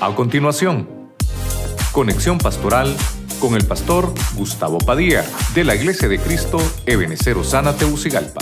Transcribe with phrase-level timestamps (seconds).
[0.00, 0.88] A continuación,
[1.90, 2.96] conexión pastoral
[3.40, 5.24] con el pastor Gustavo Padilla
[5.56, 8.38] de la Iglesia de Cristo Ebenecer Osana Teucigalpa.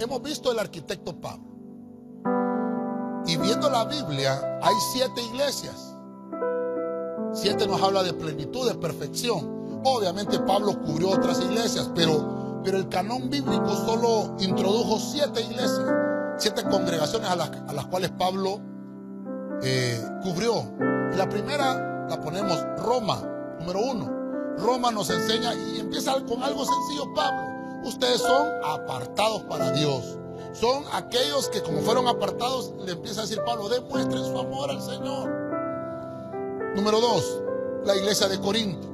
[0.00, 1.54] Hemos visto el arquitecto Pablo.
[3.24, 5.93] Y viendo la Biblia, hay siete iglesias.
[7.34, 9.82] Siete nos habla de plenitud, de perfección.
[9.84, 15.92] Obviamente Pablo cubrió otras iglesias, pero, pero el canón bíblico solo introdujo siete iglesias,
[16.38, 18.60] siete congregaciones a las, a las cuales Pablo
[19.62, 20.62] eh, cubrió.
[21.12, 23.20] Y la primera la ponemos Roma,
[23.58, 24.10] número uno.
[24.56, 27.82] Roma nos enseña y empieza con algo sencillo Pablo.
[27.84, 30.18] Ustedes son apartados para Dios.
[30.52, 34.80] Son aquellos que como fueron apartados, le empieza a decir Pablo, demuestren su amor al
[34.80, 35.43] Señor.
[36.74, 37.40] Número dos,
[37.84, 38.88] la iglesia de Corinto.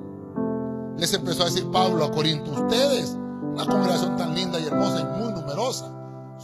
[0.99, 5.05] Les empezó a decir Pablo a Corinto, ustedes, una congregación tan linda y hermosa y
[5.19, 5.91] muy numerosa,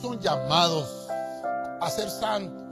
[0.01, 1.09] son llamados
[1.81, 2.65] a ser santos.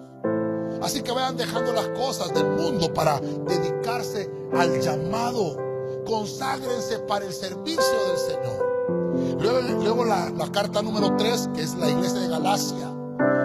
[0.83, 5.57] Así que vayan dejando las cosas del mundo para dedicarse al llamado.
[6.07, 8.65] Conságrense para el servicio del Señor.
[9.83, 12.95] Luego, la, carta número 3, que es la iglesia de Galacia.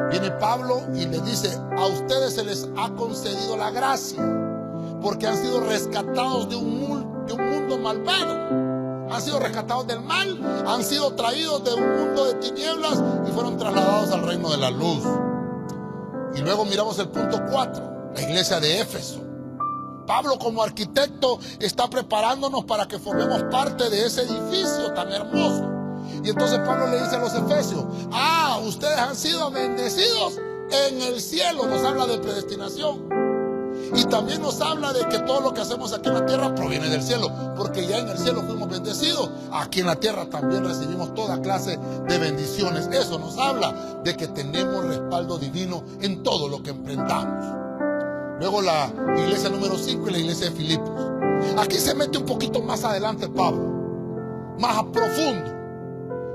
[0.10, 4.20] Viene Pablo y le dice, a ustedes se les ha concedido la gracia,
[5.02, 8.34] porque han sido rescatados de un, mundo malvado.
[9.12, 13.58] Han sido rescatados del mal, han sido traídos de un mundo de tinieblas y fueron
[13.58, 15.04] trasladados al reino de la luz.
[16.36, 19.22] Y luego miramos el punto 4, la iglesia de Éfeso.
[20.06, 25.70] Pablo como arquitecto está preparándonos para que formemos parte de ese edificio tan hermoso.
[26.24, 30.40] Y entonces Pablo le dice a los efesios, ah, ustedes han sido bendecidos
[30.72, 31.66] en el cielo.
[31.68, 33.29] Nos habla de predestinación.
[33.94, 36.90] Y también nos habla de que todo lo que hacemos aquí en la tierra proviene
[36.90, 39.30] del cielo, porque ya en el cielo fuimos bendecidos.
[39.52, 41.78] Aquí en la tierra también recibimos toda clase
[42.08, 42.88] de bendiciones.
[42.92, 47.58] Eso nos habla de que tenemos respaldo divino en todo lo que emprendamos.
[48.40, 50.90] Luego la iglesia número 5 y la iglesia de Filipos.
[51.58, 55.58] Aquí se mete un poquito más adelante Pablo, más a profundo.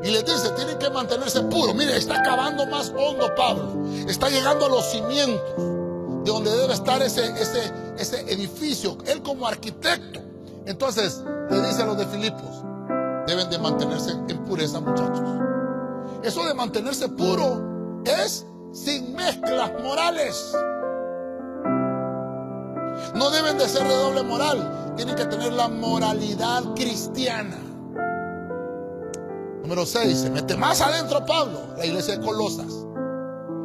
[0.02, 1.74] Y les dice, tienen que mantenerse puros.
[1.74, 3.86] Mire, está acabando más hondo Pablo.
[4.06, 5.73] Está llegando a los cimientos
[6.24, 8.96] de donde debe estar ese, ese, ese edificio.
[9.06, 10.20] Él como arquitecto.
[10.66, 12.64] Entonces le dice a los de Filipos,
[13.26, 15.28] deben de mantenerse en pureza muchachos.
[16.22, 20.54] Eso de mantenerse puro es sin mezclas morales.
[23.14, 24.92] No deben de ser de doble moral.
[24.96, 27.58] Tienen que tener la moralidad cristiana.
[29.62, 30.18] Número 6.
[30.18, 32.86] Se mete más adentro Pablo, la iglesia de Colosas.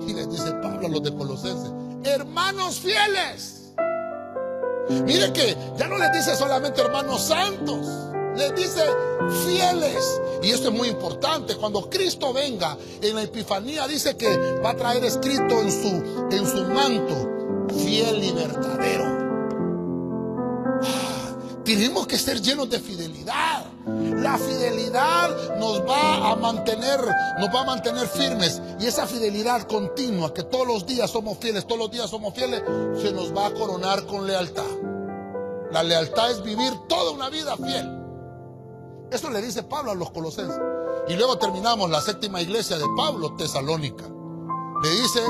[0.07, 1.71] Y les dice Pablo a los de Colosenses,
[2.03, 3.73] hermanos fieles.
[5.05, 7.85] Mire que ya no les dice solamente hermanos santos,
[8.35, 8.83] les dice
[9.45, 10.21] fieles.
[10.41, 11.55] Y esto es muy importante.
[11.55, 16.47] Cuando Cristo venga en la Epifanía, dice que va a traer escrito en su, en
[16.47, 19.19] su manto, fiel y verdadero.
[21.63, 23.65] Tenemos que ser llenos de fidelidad.
[24.21, 26.99] La fidelidad nos va a mantener,
[27.39, 28.61] nos va a mantener firmes.
[28.79, 32.61] Y esa fidelidad continua, que todos los días somos fieles, todos los días somos fieles,
[33.01, 34.63] se nos va a coronar con lealtad.
[35.71, 37.99] La lealtad es vivir toda una vida fiel.
[39.11, 40.59] Eso le dice Pablo a los colosenses.
[41.07, 44.05] Y luego terminamos la séptima iglesia de Pablo, Tesalónica.
[44.83, 45.21] Le dice,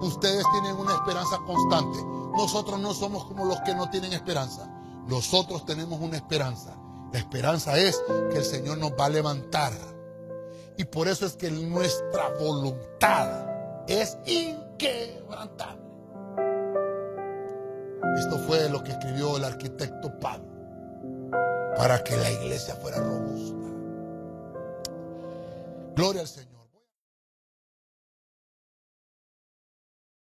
[0.00, 1.98] ustedes tienen una esperanza constante.
[2.36, 4.68] Nosotros no somos como los que no tienen esperanza.
[5.06, 6.76] Nosotros tenemos una esperanza.
[7.12, 9.72] La esperanza es que el Señor nos va a levantar.
[10.76, 13.46] Y por eso es que nuestra voluntad
[13.86, 15.82] es inquebrantable.
[18.18, 20.52] Esto fue lo que escribió el arquitecto Pablo
[21.76, 23.66] para que la iglesia fuera robusta.
[25.94, 26.61] Gloria al Señor.